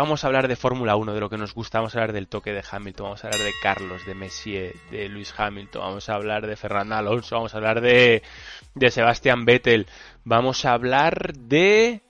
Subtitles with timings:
[0.00, 2.26] Vamos a hablar de Fórmula 1, de lo que nos gusta, vamos a hablar del
[2.26, 6.14] toque de Hamilton, vamos a hablar de Carlos, de Messier, de Luis Hamilton, vamos a
[6.14, 8.22] hablar de Fernando Alonso, vamos a hablar de,
[8.74, 9.86] de Sebastian Vettel,
[10.24, 12.00] vamos a hablar de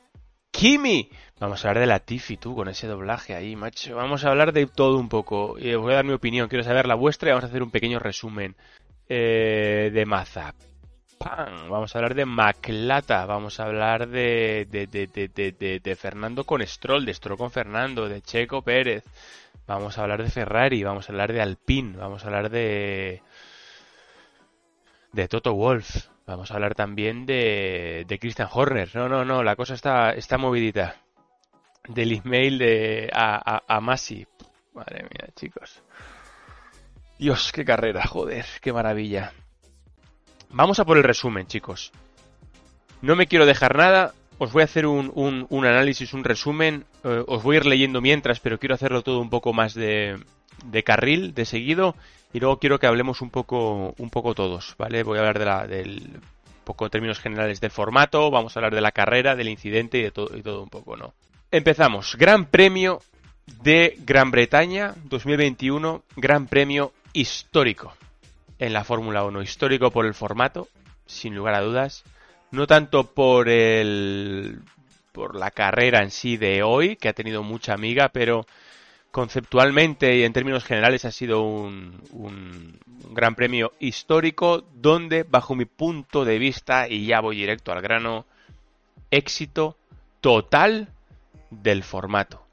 [0.53, 4.52] Kimi, vamos a hablar de Latifi, tú, con ese doblaje ahí, macho, vamos a hablar
[4.52, 7.30] de todo un poco, y os voy a dar mi opinión, quiero saber la vuestra
[7.30, 8.54] y vamos a hacer un pequeño resumen
[9.09, 10.70] eh, de Mazap.
[11.23, 17.04] Vamos a hablar de Maclata, vamos a hablar de, de, de, de, Fernando con Stroll,
[17.04, 19.04] de Stroll con Fernando, de Checo Pérez,
[19.67, 23.21] vamos a hablar de Ferrari, vamos a hablar de Alpine, vamos a hablar de
[25.13, 28.89] de Toto Wolf, vamos a hablar también de, de Christian Horner.
[28.94, 30.96] No, no, no, la cosa está, está movidita.
[31.86, 34.27] Del email de a, a, a Masi.
[34.72, 35.83] Madre mía, chicos.
[37.19, 39.34] Dios, qué carrera, joder, qué maravilla.
[40.53, 41.92] Vamos a por el resumen, chicos.
[43.03, 44.14] No me quiero dejar nada.
[44.39, 46.84] Os voy a hacer un, un, análisis, un resumen.
[47.05, 50.19] Eh, os voy a ir leyendo mientras, pero quiero hacerlo todo un poco más de,
[50.64, 51.94] de carril, de seguido.
[52.33, 55.02] Y luego quiero que hablemos un poco, un poco todos, ¿vale?
[55.02, 56.20] Voy a hablar de la, del
[56.64, 60.02] poco en términos generales del formato, vamos a hablar de la carrera, del incidente y
[60.02, 61.14] de todo, y todo un poco, ¿no?
[61.50, 62.17] Empezamos.
[62.17, 63.00] Gran Premio
[63.62, 67.92] de Gran Bretaña 2021, Gran Premio histórico
[68.61, 69.42] en la Fórmula 1.
[69.42, 70.69] Histórico por el formato,
[71.06, 72.05] sin lugar a dudas.
[72.53, 74.61] No tanto por el.
[75.12, 78.47] por la carrera en sí de hoy, que ha tenido mucha amiga, pero
[79.11, 82.78] conceptualmente y en términos generales ha sido un, un,
[83.12, 88.24] gran premio histórico donde, bajo mi punto de vista, y ya voy directo al grano,
[89.11, 89.77] éxito
[90.20, 90.89] total
[91.50, 92.49] del formato.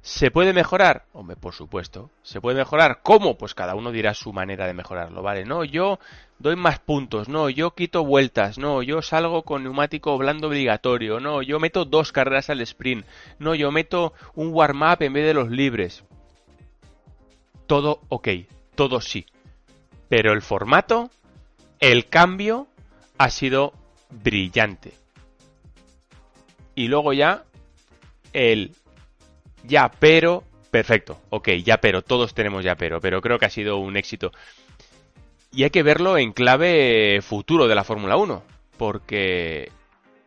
[0.00, 1.04] ¿Se puede mejorar?
[1.12, 2.10] Hombre, por supuesto.
[2.22, 3.00] ¿Se puede mejorar?
[3.02, 3.36] ¿Cómo?
[3.36, 5.44] Pues cada uno dirá su manera de mejorarlo, ¿vale?
[5.44, 5.98] No, yo
[6.38, 11.42] doy más puntos, no, yo quito vueltas, no, yo salgo con neumático blando obligatorio, no,
[11.42, 13.04] yo meto dos carreras al sprint,
[13.40, 16.04] no, yo meto un warm-up en vez de los libres.
[17.66, 18.28] Todo ok,
[18.74, 19.26] todo sí.
[20.08, 21.10] Pero el formato,
[21.80, 22.68] el cambio,
[23.18, 23.72] ha sido
[24.10, 24.94] brillante.
[26.74, 27.44] Y luego ya,
[28.32, 28.72] el
[29.64, 33.78] ya pero, perfecto, ok, ya pero, todos tenemos ya pero, pero creo que ha sido
[33.78, 34.32] un éxito.
[35.52, 38.42] Y hay que verlo en clave futuro de la Fórmula 1,
[38.76, 39.70] porque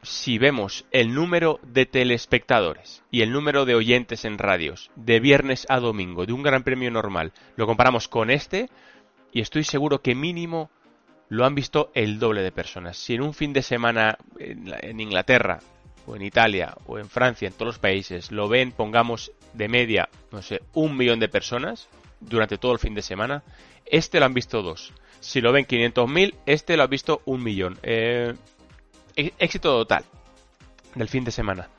[0.04, 5.68] si vemos el número de telespectadores y el número de oyentes en radios de viernes
[5.70, 8.70] a domingo de un gran premio normal, lo comparamos con este,
[9.32, 10.72] y estoy seguro que mínimo
[11.30, 12.98] lo han visto el doble de personas.
[12.98, 15.60] Si en un fin de semana en Inglaterra
[16.06, 20.10] o en Italia o en Francia, en todos los países, lo ven, pongamos de media,
[20.32, 21.88] no sé, un millón de personas
[22.20, 23.44] durante todo el fin de semana,
[23.86, 24.94] este lo han visto dos.
[25.20, 27.78] Si lo ven 500.000, este lo ha visto un millón.
[27.84, 28.34] Eh,
[29.16, 30.04] éxito total
[30.96, 31.70] del fin de semana.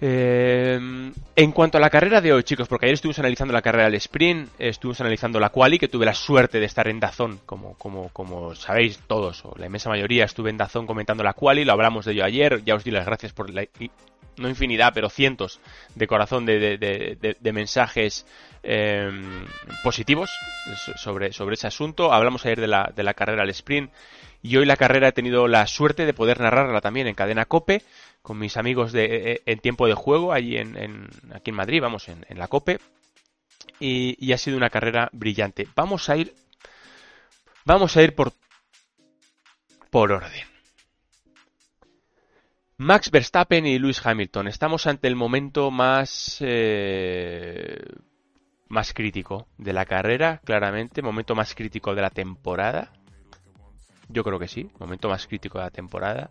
[0.00, 0.78] Eh,
[1.36, 3.94] en cuanto a la carrera de hoy, chicos, porque ayer estuvimos analizando la carrera del
[3.94, 8.10] sprint, estuvimos analizando la quali, que tuve la suerte de estar en Dazón, como, como,
[8.10, 12.04] como sabéis todos, o la inmensa mayoría, estuve en Dazón comentando la quali, lo hablamos
[12.04, 13.66] de ello ayer, ya os di las gracias por la,
[14.36, 15.60] no infinidad, pero cientos
[15.94, 18.26] de corazón de, de, mensajes
[18.62, 19.10] eh,
[19.82, 20.30] positivos
[20.96, 22.12] sobre, sobre ese asunto.
[22.12, 23.90] Hablamos ayer de la, de la carrera al sprint
[24.42, 27.82] y hoy la carrera he tenido la suerte de poder narrarla también en cadena Cope
[28.26, 31.80] con mis amigos de, eh, eh, en tiempo de juego, allí en, aquí en Madrid,
[31.80, 32.80] vamos, en, la COPE.
[33.78, 35.68] Y, ha sido una carrera brillante.
[35.76, 36.34] Vamos a ir.
[37.64, 38.32] Vamos a ir por.
[39.90, 40.44] por orden.
[42.78, 44.48] Max Verstappen y Lewis Hamilton.
[44.48, 46.38] Estamos ante el momento más.
[46.40, 47.78] Eh,
[48.66, 51.00] más crítico de la carrera, claramente.
[51.00, 52.90] Momento más crítico de la temporada.
[54.08, 54.70] Yo creo que sí.
[54.78, 56.30] Momento más crítico de la temporada.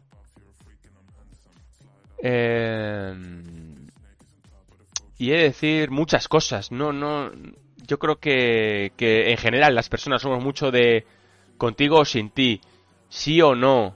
[2.19, 3.87] Em,
[5.17, 6.71] y he de decir muchas cosas.
[6.71, 7.31] No, no.
[7.87, 11.05] Yo creo que, que en general las personas somos mucho de
[11.57, 12.61] contigo o sin ti,
[13.09, 13.95] sí o no,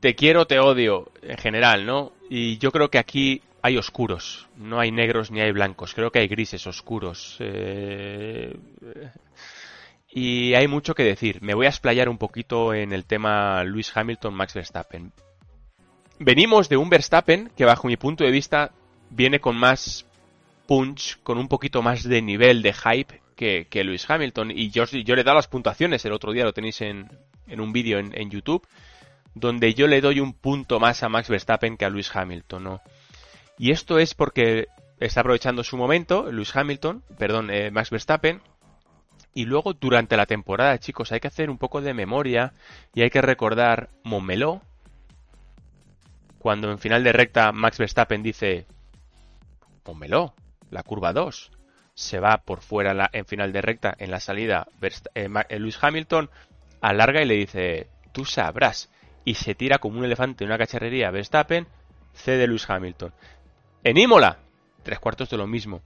[0.00, 2.12] te quiero o te odio, en general, ¿no?
[2.28, 6.20] Y yo creo que aquí hay oscuros, no hay negros ni hay blancos, creo que
[6.20, 7.36] hay grises oscuros.
[7.40, 8.56] Eh,
[10.10, 11.42] y hay mucho que decir.
[11.42, 15.12] Me voy a explayar un poquito en el tema Luis Hamilton-Max Verstappen
[16.18, 18.72] venimos de un Verstappen que bajo mi punto de vista
[19.10, 20.04] viene con más
[20.66, 24.50] punch, con un poquito más de nivel de hype que, Lewis Hamilton.
[24.50, 27.08] Y yo, le he dado las puntuaciones, el otro día lo tenéis en,
[27.46, 28.66] en un vídeo en, YouTube,
[29.34, 32.80] donde yo le doy un punto más a Max Verstappen que a Lewis Hamilton, ¿no?
[33.56, 34.66] Y esto es porque
[35.00, 38.40] está aprovechando su momento, Lewis Hamilton, perdón, eh, Max Verstappen,
[39.38, 42.54] y luego durante la temporada, chicos, hay que hacer un poco de memoria
[42.92, 44.62] y hay que recordar Montmeló,
[46.40, 48.66] cuando en final de recta Max Verstappen dice
[49.84, 50.34] pónmelo,
[50.72, 51.52] la curva 2.
[51.94, 56.30] Se va por fuera en final de recta, en la salida, eh, eh, Luis Hamilton
[56.80, 58.90] alarga y le dice, tú sabrás.
[59.24, 61.68] Y se tira como un elefante en una cacharrería Verstappen,
[62.12, 63.12] cede Luis Hamilton.
[63.84, 64.38] En Imola,
[64.82, 65.80] tres cuartos de lo mismo.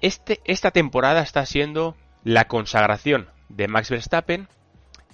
[0.00, 4.48] Este, esta temporada está siendo la consagración de Max Verstappen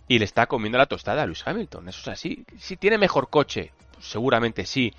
[0.08, 1.88] y le está comiendo la tostada a Luis Hamilton.
[1.88, 2.44] Eso es así.
[2.58, 4.94] Si tiene mejor coche, pues seguramente sí.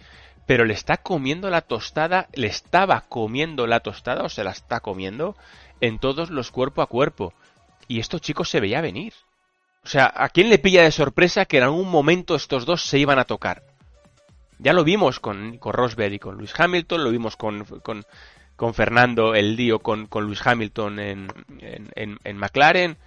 [0.45, 4.79] Pero le está comiendo la tostada, le estaba comiendo la tostada o se la está
[4.79, 5.35] comiendo
[5.81, 7.33] en todos los cuerpo a cuerpo.
[7.87, 9.13] Y esto, chicos, se veía venir.
[9.83, 12.99] O sea, ¿a quién le pilla de sorpresa que en algún momento estos dos se
[12.99, 13.63] iban a tocar?
[14.59, 18.05] Ya lo vimos con, con Rosberg y con Luis Hamilton, lo vimos con, con,
[18.73, 21.27] Fernando, el lío con, con Luis Hamilton en,
[21.61, 22.97] en, en, McLaren.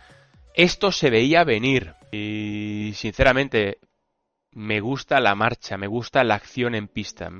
[0.54, 3.78] Esto se veía venir y sinceramente
[4.52, 7.30] me gusta la marcha, me gusta la acción en pista.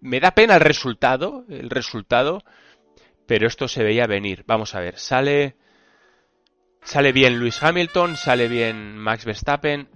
[0.00, 2.42] Me da pena el resultado, el resultado,
[3.26, 4.44] pero esto se veía venir.
[4.46, 5.56] Vamos a ver, sale
[6.82, 9.88] sale bien Luis Hamilton, sale bien Max Verstappen,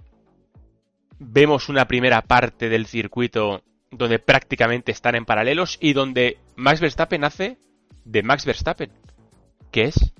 [1.19, 7.23] vemos una primera parte del circuito donde prácticamente están en paralelos y donde Max Verstappen
[7.23, 7.57] hace
[8.03, 8.91] de Max Verstappen,
[9.71, 10.13] que es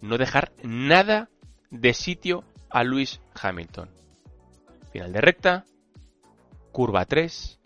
[0.00, 1.30] no dejar nada
[1.70, 3.90] de sitio a Luis Hamilton.
[4.92, 5.64] Final de recta,
[6.70, 7.58] curva 3,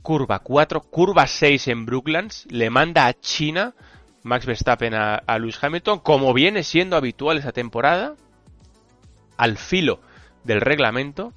[0.00, 3.74] curva 4, curva 6 en Brooklands, le manda a China
[4.22, 8.14] Max Verstappen a, a Luis Hamilton, como viene siendo habitual esa temporada,
[9.36, 10.00] al filo
[10.44, 11.32] del reglamento,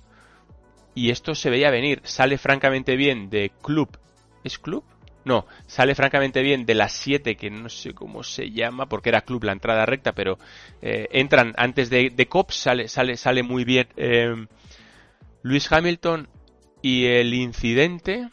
[0.93, 2.01] y esto se veía venir.
[2.03, 3.97] Sale francamente bien de Club.
[4.43, 4.83] ¿Es Club?
[5.27, 9.21] No, sale francamente bien de las 7, que no sé cómo se llama, porque era
[9.21, 10.39] Club la entrada recta, pero
[10.81, 14.47] eh, entran antes de, de Cops, sale, sale, sale muy bien eh,
[15.43, 16.29] Luis Hamilton
[16.81, 18.29] y el incidente,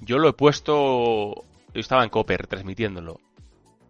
[0.00, 1.44] yo lo he puesto,
[1.74, 3.20] yo estaba en Copper transmitiéndolo,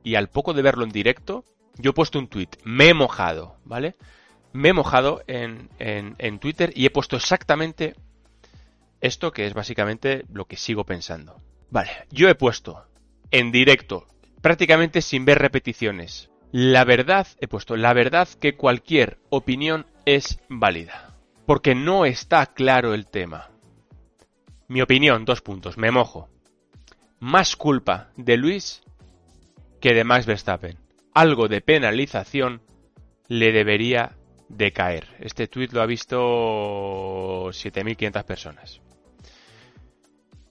[0.02, 1.44] y al poco de verlo en directo,
[1.76, 3.94] yo he puesto un tweet, me he mojado, ¿vale?
[4.52, 7.94] me he mojado en, en, Twitter y he puesto exactamente
[9.00, 11.40] esto que es básicamente lo que sigo pensando.
[11.70, 12.84] Vale, yo he puesto
[13.30, 14.06] en directo,
[14.40, 21.14] prácticamente sin ver repeticiones, la verdad, he puesto la verdad que cualquier opinión es válida.
[21.44, 23.50] Porque no está claro el tema.
[24.66, 26.30] Mi opinión, dos puntos, me mojo.
[27.20, 28.82] Más culpa de Luis
[29.80, 30.78] que de Max Verstappen.
[31.12, 32.62] Algo de penalización
[33.28, 34.16] le debería
[34.48, 35.06] de caer.
[35.20, 38.80] Este tweet lo ha visto 7.500 personas.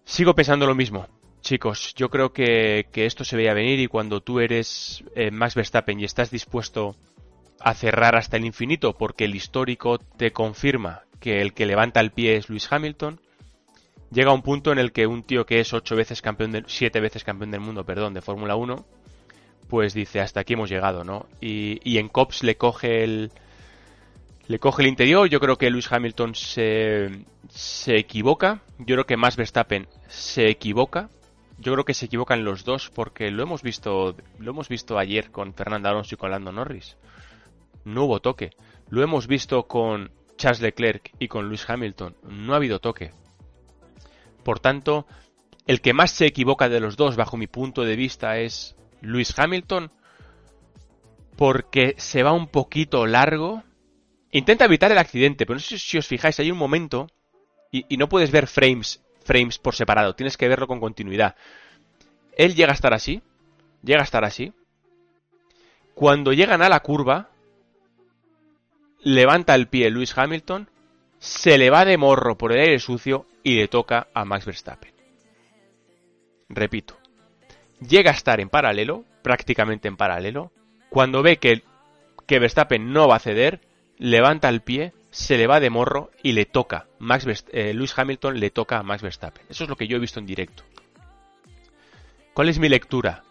[0.07, 1.06] Sigo pensando lo mismo.
[1.42, 6.00] Chicos, yo creo que, esto se veía venir y cuando tú eres eh, Max Verstappen
[6.00, 6.95] y estás dispuesto
[7.59, 12.12] a cerrar hasta el infinito porque el histórico te confirma que el que levanta el
[12.12, 13.19] pie es Luis Hamilton,
[14.09, 17.01] llega un punto en el que un tío que es ocho veces campeón de, siete
[17.01, 18.86] veces campeón del mundo, perdón, de Fórmula 1,
[19.68, 21.27] pues dice hasta aquí hemos llegado, ¿no?
[21.42, 23.33] Y, y en Cops le coge el,
[24.48, 29.18] le coge el interior, yo creo que Lewis Hamilton se, se equivoca, yo creo que
[29.18, 31.10] Max Verstappen se equivoca,
[31.60, 35.32] yo creo que se equivocan los dos porque lo hemos visto, lo hemos visto ayer
[35.32, 36.98] con Fernando Alonso y con Lando Norris.
[37.84, 38.52] No hubo toque.
[38.90, 42.16] Lo hemos visto con Charles Leclerc y con Lewis Hamilton.
[42.24, 43.12] No ha habido toque.
[44.44, 45.08] Por tanto,
[45.66, 49.38] el que más se equivoca de los dos, bajo mi punto de vista, es Lewis
[49.38, 49.92] Hamilton,
[51.36, 53.64] porque se va un poquito largo
[54.31, 57.07] Intenta evitar el accidente, pero no sé si os fijáis, hay un momento
[57.72, 61.36] y, no puedes ver frames, frames por separado, tienes que verlo con continuidad.
[62.36, 63.22] Él llega a estar así,
[63.84, 64.54] llega a estar así.
[65.94, 67.30] Cuando llegan a la curva,
[69.02, 70.69] levanta el pie Lewis Hamilton,
[71.19, 74.94] se le va de morro por el aire sucio y le toca a Max Verstappen.
[76.50, 76.98] Repito,
[77.80, 80.52] llega a estar en paralelo, prácticamente en paralelo,
[80.90, 81.64] cuando ve que,
[82.26, 83.62] que Verstappen no va a ceder,
[83.97, 86.87] levanta el pie, se le va de morro y le toca.
[86.99, 89.45] Max eh, Lewis Hamilton le toca a Max Verstappen.
[89.49, 90.63] Eso es lo que yo he visto en directo.
[92.33, 93.23] ¿Cuál es mi lectura?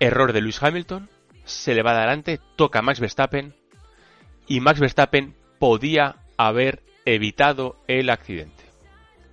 [0.00, 1.08] Error de Lewis Hamilton,
[1.44, 3.54] se le va adelante, toca a Max Verstappen
[4.46, 8.64] y Max Verstappen podía haber evitado el accidente.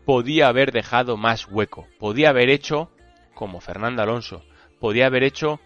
[0.05, 1.87] Podía haber dejado más hueco.
[1.99, 2.91] Podía haber hecho
[3.33, 4.43] como Fernando Alonso.
[4.79, 5.59] Podía haber hecho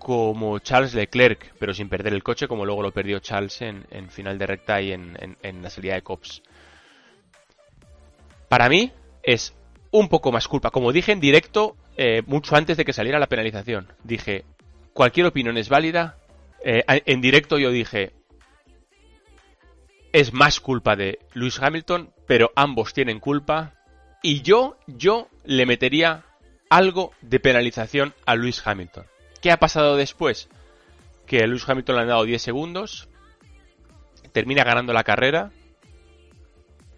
[0.00, 4.38] como Charles Leclerc, pero sin perder el coche, como luego lo perdió Charles en, final
[4.38, 6.42] de recta y en, la salida de Cops.
[8.48, 8.90] Para mí
[9.22, 9.54] es
[9.90, 10.70] un poco más culpa.
[10.70, 14.44] Como dije en directo, eh, mucho antes de que saliera la penalización, dije,
[14.94, 16.16] cualquier opinión es válida.
[16.64, 18.12] Eh, en directo yo dije,
[20.12, 23.74] es más culpa de Lewis Hamilton, pero ambos tienen culpa
[24.22, 26.24] Y yo, yo le metería
[26.70, 29.04] algo de penalización a Lewis Hamilton.
[29.40, 30.48] ¿Qué ha pasado después?
[31.26, 33.08] Que a Lewis Hamilton le han dado 10 segundos,
[34.32, 35.50] termina ganando la carrera.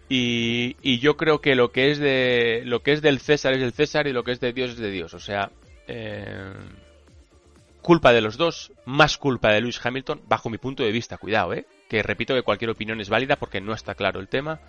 [0.08, 3.72] Y, yo creo que lo que es de lo que es del César es del
[3.72, 5.14] César y lo que es de Dios es de Dios.
[5.14, 5.50] O sea,
[5.88, 6.52] eh,
[7.80, 11.16] culpa de los dos, más culpa de Lewis Hamilton, bajo mi punto de vista.
[11.16, 14.60] Cuidado, eh, que repito que cualquier opinión es válida porque no está claro el tema.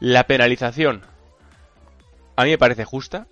[0.00, 1.02] La penalización
[2.40, 3.26] a mí me parece justa,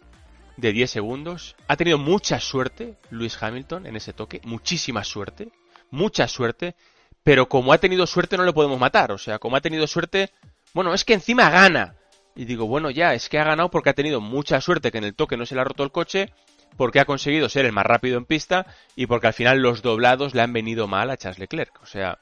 [0.59, 1.57] de 10 segundos.
[1.69, 5.49] Ha tenido mucha suerte Lewis Hamilton en ese toque, muchísima suerte,
[5.91, 6.75] mucha suerte,
[7.23, 10.31] pero como ha tenido suerte no le podemos matar, o sea, como ha tenido suerte,
[10.75, 11.95] bueno, es que encima gana.
[12.35, 15.05] Y digo, bueno, ya, es que ha ganado porque ha tenido mucha suerte que en
[15.05, 16.33] el toque no se le ha roto el coche,
[16.77, 20.35] porque ha conseguido ser el más rápido en pista y porque al final los doblados
[20.35, 21.83] le han venido mal a Charles Leclerc.
[21.83, 22.19] O sea,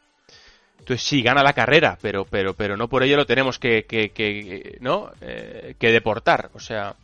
[0.79, 4.11] entonces sí, gana la carrera, pero, pero, pero no por ello lo tenemos que, que,
[4.11, 5.11] que ¿no?
[5.21, 6.51] Eh, que deportar.
[6.55, 6.97] O sea,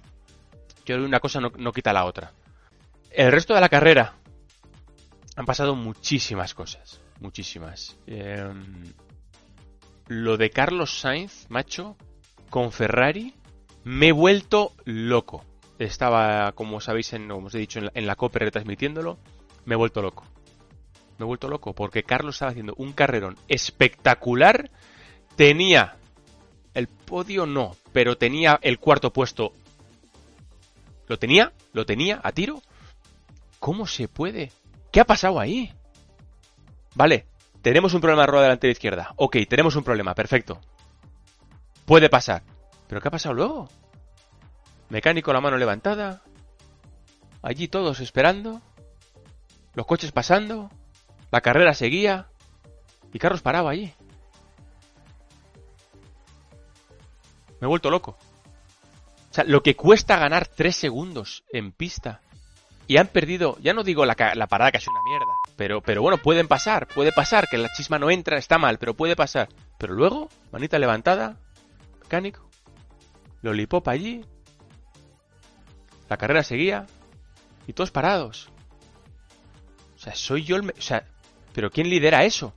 [0.84, 2.32] yo una cosa no, no, quita la otra.
[3.10, 4.14] El resto de la carrera
[5.36, 7.96] han pasado muchísimas cosas, muchísimas.
[8.06, 8.52] Eh,
[10.08, 11.96] lo de Carlos Sainz, macho,
[12.50, 13.34] con Ferrari,
[13.84, 15.44] me he vuelto loco.
[15.78, 19.18] Estaba, como sabéis, en, os he dicho, en la, en la COPE retransmitiéndolo,
[19.64, 20.24] me he vuelto loco.
[21.18, 24.70] Me he vuelto loco porque Carlos estaba haciendo un carrerón espectacular.
[25.36, 25.96] Tenía
[26.74, 29.52] el podio, no, pero tenía el cuarto puesto.
[31.12, 31.52] ¿Lo tenía?
[31.74, 32.62] ¿Lo tenía a tiro?
[33.60, 34.50] ¿Cómo se puede?
[34.90, 35.70] ¿Qué ha pasado ahí?
[36.94, 37.26] Vale,
[37.60, 39.12] tenemos un problema de rueda delantera izquierda.
[39.16, 40.58] Ok, tenemos un problema, perfecto.
[41.84, 42.44] Puede pasar.
[42.88, 43.68] ¿Pero qué ha pasado luego?
[44.88, 46.22] Mecánico la mano levantada.
[47.42, 48.62] Allí todos esperando.
[49.74, 50.70] Los coches pasando.
[51.30, 52.28] La carrera seguía.
[53.12, 53.92] Y Carlos paraba allí.
[57.60, 58.16] Me he vuelto loco.
[59.32, 62.20] O sea, lo que cuesta ganar 3 segundos en pista.
[62.86, 66.02] Y han perdido, ya no digo la, la parada que es una mierda, pero, pero
[66.02, 69.48] bueno, pueden pasar, puede pasar, que la chisma no entra, está mal, pero puede pasar.
[69.78, 71.38] Pero luego, manita levantada,
[72.02, 72.46] mecánico,
[73.40, 74.22] lollipop allí,
[76.10, 76.86] la carrera seguía,
[77.66, 78.50] y todos parados.
[79.96, 80.68] O sea, soy yo el...
[80.68, 81.06] O sea,
[81.54, 82.52] pero ¿quién lidera eso?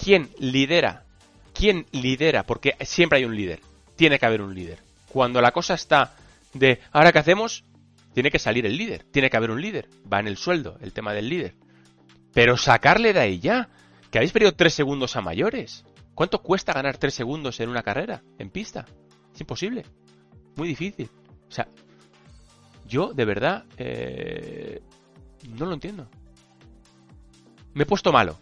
[0.00, 1.04] ¿Quién lidera?
[1.52, 2.44] ¿Quién lidera?
[2.44, 3.60] Porque siempre hay un líder.
[3.96, 4.91] Tiene que haber un líder.
[5.12, 6.14] Cuando la cosa está
[6.54, 7.64] de, ¿ahora qué hacemos?
[8.14, 9.04] Tiene que salir el líder.
[9.04, 9.88] Tiene que haber un líder.
[10.10, 11.54] Va en el sueldo, el tema del líder.
[12.32, 13.68] Pero sacarle de ahí ya.
[14.10, 15.84] Que habéis perdido tres segundos a mayores.
[16.14, 18.22] ¿Cuánto cuesta ganar tres segundos en una carrera?
[18.38, 18.86] En pista.
[19.34, 19.84] Es imposible.
[20.56, 21.08] Muy difícil.
[21.48, 21.68] O sea,
[22.86, 24.82] yo de verdad eh,
[25.48, 26.08] no lo entiendo
[27.74, 28.38] me he puesto malo.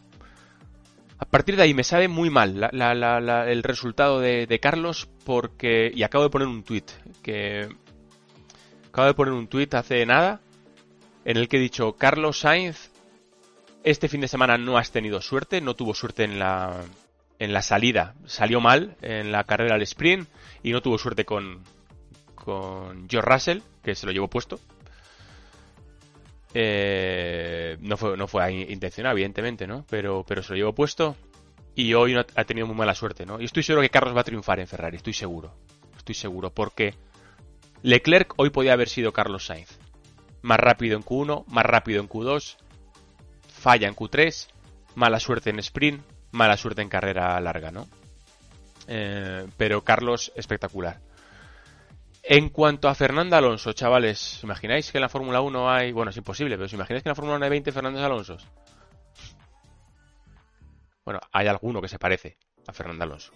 [1.30, 5.90] Partir de ahí me sabe muy mal el resultado de, Carlos porque...
[5.94, 6.84] Y acabo de poner un tweet
[7.22, 7.68] que...
[8.88, 10.40] Acabo de poner un tweet hace nada
[11.25, 12.90] en el que he dicho, Carlos Sainz,
[13.84, 16.80] este fin de semana no has tenido suerte, no tuvo suerte en la,
[17.38, 18.14] en la salida.
[18.26, 20.28] Salió mal en la carrera al sprint
[20.62, 21.62] y no tuvo suerte con,
[22.34, 24.58] con George Russell, que se lo llevó puesto.
[26.54, 29.85] Eh, no fue, no fue intencional, evidentemente, ¿no?
[29.88, 31.16] Pero, pero se lo llevo puesto
[31.75, 33.40] y hoy ha tenido muy mala suerte, ¿no?
[33.40, 35.54] Y estoy seguro que Carlos va a triunfar en Ferrari, estoy seguro.
[35.97, 36.95] Estoy seguro, porque
[37.83, 39.78] Leclerc hoy podía haber sido Carlos Sainz.
[40.42, 42.57] Más rápido en Q1, más rápido en Q2,
[43.49, 44.49] falla en Q3,
[44.95, 46.02] mala suerte en sprint,
[46.33, 47.87] mala suerte en carrera larga, ¿no?
[48.88, 51.00] Eh, pero Carlos espectacular.
[52.22, 55.92] En cuanto a Fernando Alonso, chavales, imagináis que en la Fórmula 1 hay...
[55.92, 58.36] Bueno, es imposible, pero ¿os imagináis que en la Fórmula 1 hay 20 Fernando Alonso?
[61.04, 62.36] Bueno, hay alguno que se parece
[62.66, 63.32] a Fernando Alonso.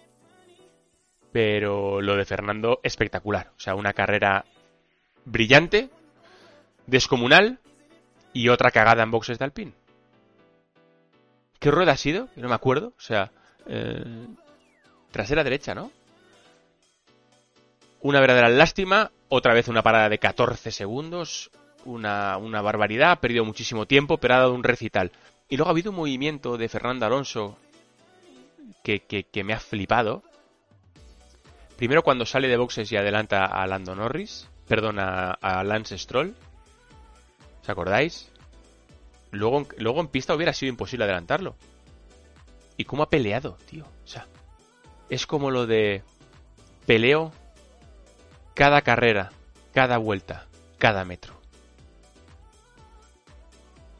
[1.31, 3.51] Pero lo de Fernando, espectacular.
[3.57, 4.45] O sea, una carrera
[5.25, 5.89] brillante,
[6.85, 7.59] descomunal
[8.33, 9.73] y otra cagada en boxes de Alpine.
[11.59, 12.29] ¿Qué rueda ha sido?
[12.35, 12.93] No me acuerdo.
[12.97, 13.31] O sea,
[13.65, 14.27] eh,
[15.11, 15.91] trasera derecha, ¿no?
[18.05, 21.49] Una verdadera lástima, otra vez una parada de 14 segundos,
[21.85, 25.11] una, barbaridad, ha perdido muchísimo tiempo, pero ha dado un recital.
[25.49, 27.57] Y luego ha habido un movimiento de Fernando Alonso
[28.83, 30.21] que, que, me ha flipado.
[31.77, 36.35] Primero cuando sale de boxes y adelanta a Lando Norris, perdón, a, Lance Stroll.
[37.63, 38.31] ¿Os acordáis?
[39.31, 41.55] Luego, luego en pista hubiera sido imposible adelantarlo.
[42.77, 43.83] ¿Y cómo ha peleado, tío?
[43.83, 44.27] O sea,
[45.09, 46.03] es como lo de
[46.85, 47.33] peleo
[48.55, 49.31] cada carrera,
[49.73, 50.47] cada vuelta,
[50.79, 51.35] cada metro.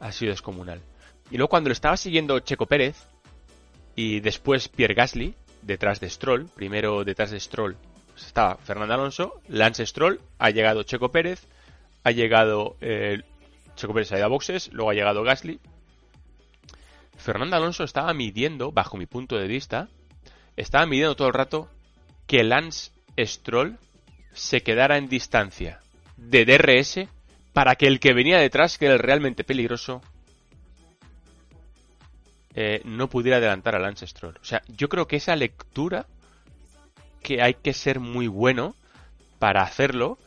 [0.00, 0.80] Ha sido descomunal.
[1.30, 2.96] Y luego cuando lo estaba siguiendo Checo Pérez
[3.94, 7.76] y después Pierre Gasly, detrás de Stroll, primero detrás de Stroll
[8.16, 11.46] Estaba Fernando Alonso, Lance Stroll, ha llegado Checo Pérez,
[12.02, 13.22] ha llegado eh,
[13.74, 15.60] Checo Pérez ha ido a boxes, luego ha llegado Gasly.
[17.18, 19.88] Fernando Alonso estaba midiendo, bajo mi punto de vista,
[20.56, 21.68] estaba midiendo todo el rato
[22.26, 23.78] que Lance Stroll
[24.36, 25.80] se quedara en distancia
[26.16, 27.08] de DRS
[27.52, 30.02] para que el que venía detrás, que era el realmente peligroso,
[32.54, 34.04] eh, no pudiera adelantar a Lance.
[34.04, 36.06] O sea, yo creo que esa lectura,
[37.22, 38.74] que hay que ser muy bueno
[39.38, 40.18] para hacerlo,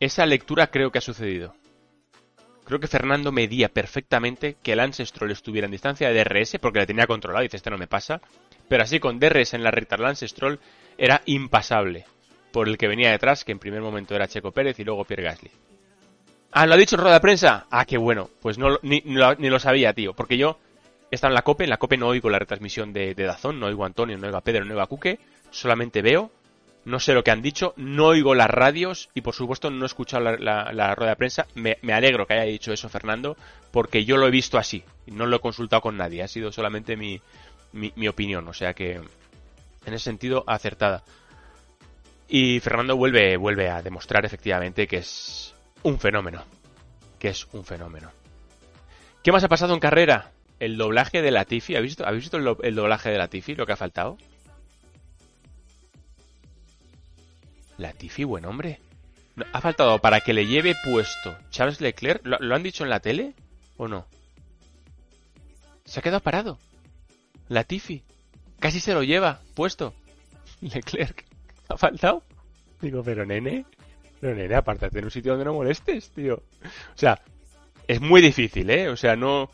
[0.00, 1.54] esa lectura creo que ha sucedido.
[2.64, 6.86] Creo que Fernando medía perfectamente que Lance Stroll estuviera en distancia de DRS porque le
[6.86, 7.42] tenía controlado.
[7.42, 8.20] Dice, este no me pasa.
[8.68, 10.60] Pero así con DRS en la recta Lance Stroll
[10.98, 12.04] era impasable.
[12.52, 15.24] Por el que venía detrás, que en primer momento era Checo Pérez y luego Pierre
[15.24, 15.50] Gasly.
[16.52, 17.66] Ah, ¿lo ha dicho en rueda de prensa?
[17.70, 18.30] Ah, qué bueno.
[18.40, 20.14] Pues no, ni, lo, sabía, tío.
[20.14, 20.58] Porque yo
[21.10, 21.64] estaba en la COPE.
[21.64, 23.60] En la COPE no oigo la retransmisión de, Dazón.
[23.60, 25.18] No oigo a Antonio, no oigo a Pedro, no oigo a Cuque.
[25.50, 26.30] Solamente veo
[26.88, 29.86] no sé lo que han dicho, no oigo las radios y por supuesto no he
[29.86, 31.46] escuchado la, rueda de prensa.
[31.54, 33.36] Me, alegro que haya dicho eso Fernando,
[33.70, 36.96] porque yo lo he visto así, no lo he consultado con nadie, ha sido solamente
[36.96, 37.20] mi,
[37.72, 41.02] mi, opinión, o sea que en ese sentido acertada.
[42.28, 46.44] Y Fernando vuelve, vuelve a demostrar efectivamente que es un fenómeno,
[47.18, 48.10] que es un fenómeno.
[49.24, 50.32] ¿Qué más ha pasado en carrera?
[50.60, 53.76] El doblaje de Latifi, ¿habéis visto, ¿habéis visto el, doblaje de Latifi, lo que ha
[53.76, 54.18] faltado?
[57.78, 58.80] Latifi, buen hombre.
[59.52, 62.22] Ha faltado para que le lleve puesto Charles Leclerc.
[62.24, 63.34] ¿Lo, han dicho en la tele?
[63.76, 64.06] ¿O no?
[65.84, 66.58] Se ha quedado parado.
[67.48, 68.02] Latifi.
[68.58, 69.94] Casi se lo lleva puesto.
[70.60, 71.24] Leclerc.
[71.68, 72.22] ¿Ha faltado?
[72.80, 73.64] Digo, pero nene.
[74.20, 76.34] Pero nene, apártate en un sitio donde no molestes, tío.
[76.34, 77.20] O sea,
[77.86, 78.88] es muy difícil, ¿eh?
[78.88, 79.50] O sea, no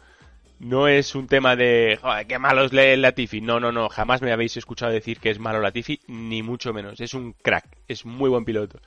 [0.60, 3.40] no es un tema de, joder, qué malo es Latifi.
[3.40, 7.00] No, no, no, jamás me habéis escuchado decir que es malo Latifi, ni mucho menos.
[7.00, 8.80] Es un crack, es muy buen piloto.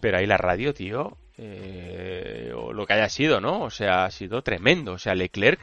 [0.00, 3.62] Pero ahí la radio, tío, eh, o lo que haya sido, ¿no?
[3.62, 4.92] O sea, ha sido tremendo.
[4.92, 5.60] O sea, Leclerc,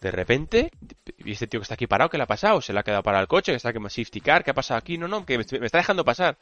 [0.00, 0.70] de repente,
[1.18, 2.60] y este tío que está aquí parado, ¿qué le ha pasado?
[2.60, 3.52] ¿Se le ha quedado para el coche?
[3.52, 4.44] ¿Que está que safety car?
[4.44, 4.96] ¿Qué ha pasado aquí?
[4.96, 6.38] No, no, que me, está dejando pasar.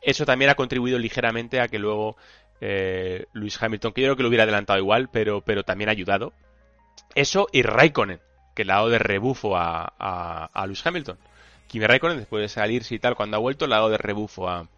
[0.00, 2.16] Eso también ha contribuido ligeramente a que luego
[2.60, 5.92] eh, Luis Hamilton, que yo creo que lo hubiera adelantado igual, pero, pero también ha
[5.92, 6.32] ayudado
[7.14, 8.20] eso y Raikkonen,
[8.54, 11.18] que le ha dado de rebufo a, a, Lewis Hamilton.
[11.66, 14.48] Kimi Raikkonen, después de salirse y tal, cuando ha vuelto, le ha dado de rebufo
[14.48, 14.68] a,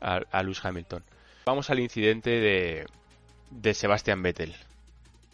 [0.00, 1.02] a, Lewis Hamilton.
[1.46, 2.86] Vamos al incidente de,
[3.50, 4.54] de Sebastian Vettel.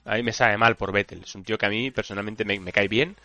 [0.05, 1.23] A mí me sabe mal por Vettel.
[1.25, 3.17] Es un tío que a mí personalmente me, cae bien.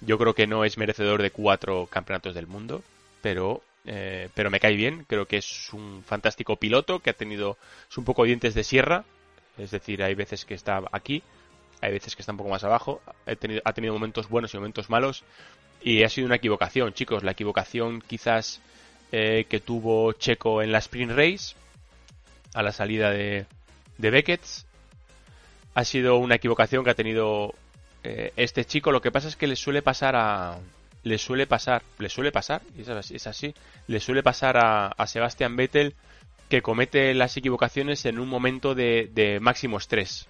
[0.00, 2.82] Yo creo que no es merecedor de cuatro campeonatos del mundo,
[3.22, 5.04] pero, eh, pero me cae bien.
[5.08, 7.56] Creo que es un fantástico piloto que ha tenido
[7.90, 9.04] es un poco dientes de sierra.
[9.56, 11.22] Es decir, hay veces que está aquí,
[11.80, 14.56] hay veces que está un poco más abajo, ha tenido, ha tenido momentos buenos y
[14.56, 15.24] momentos malos,
[15.82, 18.60] y ha sido una equivocación, chicos, la equivocación quizás
[19.10, 21.56] eh, que tuvo Checo en la sprint race,
[22.54, 23.46] a la salida de,
[23.96, 24.42] de Beckett,
[25.74, 27.54] ha sido una equivocación que ha tenido
[28.04, 30.58] eh, este chico, lo que pasa es que le suele pasar a...
[31.04, 33.54] Le suele pasar, le suele pasar, es así,
[33.86, 35.94] le suele pasar a, a Sebastian Vettel
[36.48, 40.26] que comete las equivocaciones en un momento de, de máximo estrés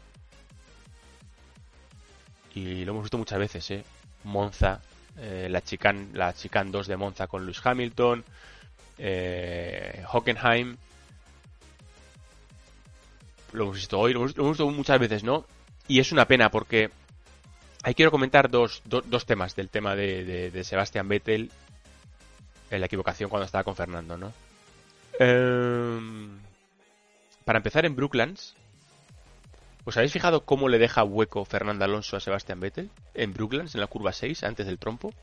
[2.58, 3.84] y lo hemos visto muchas veces, ¿eh?
[4.24, 4.80] Monza,
[5.16, 8.24] eh, la Chican la Chican 2 de Monza con Lewis Hamilton,
[8.98, 10.76] eh, Hockenheim.
[13.52, 15.44] Lo hemos visto hoy, lo hemos, visto muchas veces, ¿no?
[15.86, 16.90] Y es una pena porque
[17.82, 21.50] ahí quiero comentar dos, dos temas del tema de, de, Sebastian Vettel
[22.70, 24.32] en la equivocación cuando estaba con Fernando, ¿no?
[25.18, 26.38] Em,
[27.44, 28.54] para empezar en Brooklands,
[29.88, 33.80] ¿Os habéis fijado cómo le deja hueco Fernando Alonso a Sebastian Vettel en Brooklands, en
[33.80, 35.14] la curva 6, antes del trompo?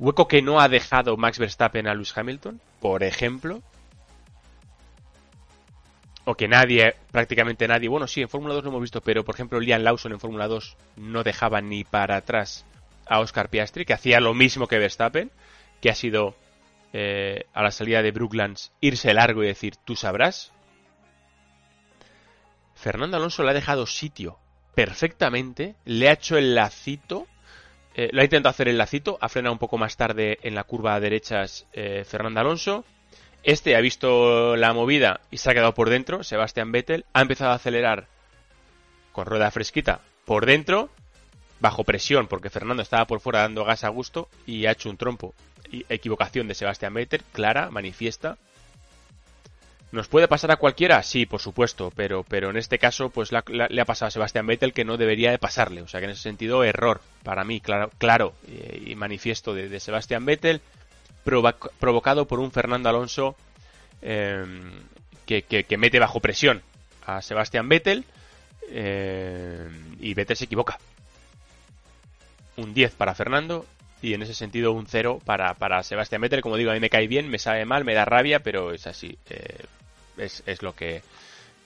[0.00, 3.62] Hueco que no ha dejado Max Verstappen a Lewis Hamilton, por ejemplo.
[6.28, 9.36] O que nadie, prácticamente nadie, bueno, sí, en Fórmula 2 lo hemos visto, pero por
[9.36, 12.66] ejemplo Liam Lawson en Fórmula 2 no dejaba ni para atrás
[13.06, 15.30] a Oscar Piastri, que hacía lo mismo que Verstappen,
[15.80, 16.34] que ha sido
[16.92, 20.52] eh, a la salida de Brooklands irse largo y decir, tú sabrás,
[22.74, 24.38] Fernando Alonso le ha dejado sitio
[24.74, 27.26] perfectamente, le ha hecho el lacito,
[27.94, 30.64] eh, lo ha intentado hacer el lacito, ha frenado un poco más tarde en la
[30.64, 32.84] curva a derechas eh, Fernando Alonso.
[33.42, 37.52] Este ha visto la movida y se ha quedado por dentro, Sebastián Vettel, ha empezado
[37.52, 38.06] a acelerar
[39.12, 40.90] con rueda fresquita por dentro,
[41.60, 44.96] bajo presión, porque Fernando estaba por fuera dando gas a gusto y ha hecho un
[44.96, 45.34] trompo.
[45.88, 48.36] Equivocación de Sebastián Vettel, clara, manifiesta,
[49.92, 51.02] ¿Nos puede pasar a cualquiera?
[51.02, 54.72] Sí, por supuesto, pero, pero en este caso pues le ha pasado a Sebastián Vettel
[54.72, 55.80] que no debería de pasarle.
[55.80, 58.34] O sea que en ese sentido, error para mí, claro, claro
[58.84, 60.60] y, manifiesto de, Sebastián Vettel,
[61.26, 63.36] provocado por un Fernando Alonso
[64.00, 64.72] em,
[65.26, 66.62] que, que, mete bajo presión
[67.04, 68.04] a Sebastian Vettel
[68.70, 70.78] em, y Vettel se equivoca.
[72.56, 73.66] Un 10 para Fernando
[74.02, 76.40] y en ese sentido un 0 para, para Sebastian Vettel.
[76.42, 78.86] Como digo, a mí me cae bien, me sabe mal, me da rabia, pero es
[78.86, 79.18] así.
[79.28, 79.64] Eh,
[80.16, 81.02] es, es, lo que,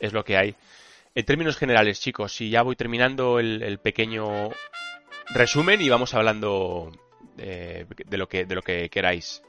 [0.00, 0.54] es lo que hay.
[1.14, 4.50] En términos generales, chicos, y ya voy terminando el, pequeño
[5.34, 6.92] resumen y vamos hablando
[7.36, 9.42] de, lo que, de lo que queráis.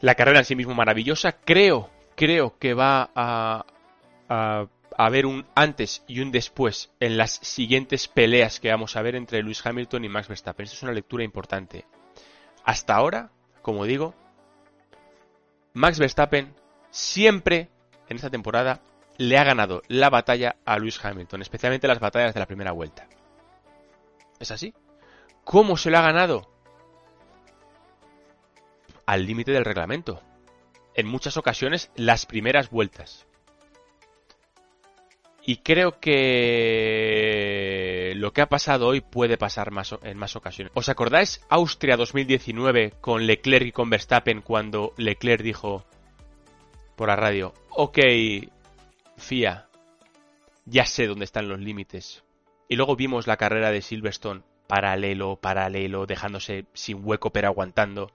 [0.00, 1.32] La carrera en sí mismo maravillosa.
[1.32, 3.64] Creo, creo que va a,
[4.28, 9.14] a, haber un antes y un después en las siguientes peleas que vamos a ver
[9.14, 10.64] entre Lewis Hamilton y Max Verstappen.
[10.64, 11.84] Esta es una lectura importante.
[12.64, 13.30] Hasta ahora,
[13.62, 14.14] como digo,
[15.72, 16.54] Max Verstappen
[16.90, 17.68] siempre
[18.08, 18.80] en esta temporada
[19.16, 23.06] le ha ganado la batalla a Lewis Hamilton, especialmente las batallas de la primera vuelta.
[24.38, 24.74] ¿Es así?
[25.44, 26.49] ¿Cómo se lo ha ganado?
[29.06, 30.22] Al límite del reglamento.
[30.94, 33.26] En muchas ocasiones las primeras vueltas.
[35.42, 39.70] Y creo que lo que ha pasado hoy puede pasar
[40.02, 40.72] en más ocasiones.
[40.74, 45.84] ¿Os acordáis Austria 2019 con Leclerc y con Verstappen cuando Leclerc dijo
[46.96, 47.98] por la radio, ok,
[49.16, 49.66] FIA,
[50.66, 52.22] ya sé dónde están los límites.
[52.68, 58.12] Y luego vimos la carrera de Silverstone, paralelo, paralelo, dejándose sin hueco pero aguantando.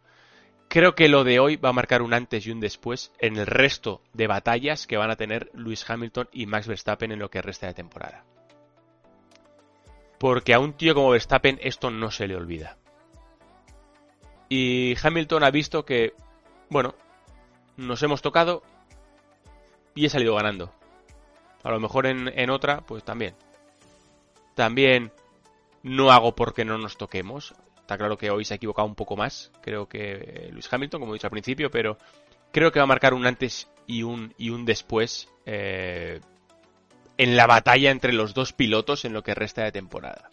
[0.75, 3.45] Creo que lo de hoy va a marcar un antes y un después en el
[3.45, 7.41] resto de batallas que van a tener Lewis Hamilton y Max Verstappen en lo que
[7.41, 8.25] resta de temporada.
[10.19, 12.75] Porque a un tío como Verstappen esto no se le olvida.
[14.49, 16.13] Y Hamilton ha visto que,
[16.69, 16.93] bueno,
[17.77, 18.61] nos hemos tocado
[19.93, 20.73] y he salido ganando.
[21.63, 23.33] A lo mejor en, otra, pues también.
[24.55, 25.13] También
[25.83, 27.55] no hago porque no nos toquemos.
[27.85, 31.13] Está claro que hoy se ha equivocado un poco más, creo que Luis Hamilton, como
[31.13, 31.99] he dicho al principio, pero
[32.51, 36.19] creo que va a marcar un antes y un, y un después eh,
[37.19, 40.31] en la batalla entre los dos pilotos en lo que resta de temporada.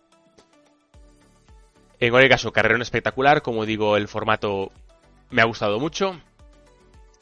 [2.01, 4.73] En cualquier caso, carrera espectacular, como digo, el formato
[5.29, 6.19] me ha gustado mucho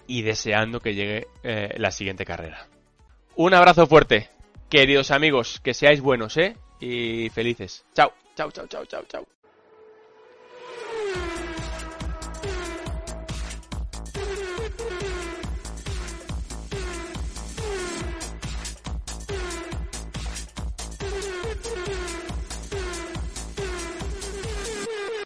[0.07, 2.69] y deseando que llegue eh, la siguiente carrera.
[3.35, 4.31] Un abrazo fuerte,
[4.69, 6.57] queridos amigos, que seáis buenos, ¿eh?
[6.79, 7.85] Y felices.
[7.97, 9.27] Chao, chao, chao, chao, chao, chao.